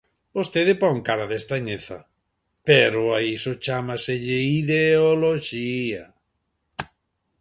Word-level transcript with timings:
Vostede 0.37 0.73
pon 0.83 0.95
cara 1.07 1.25
de 1.31 1.35
estrañeza, 1.41 1.97
pero 2.67 3.01
a 3.17 3.19
iso 3.35 3.51
chámaselle 3.65 4.37
ideoloxía. 4.61 6.03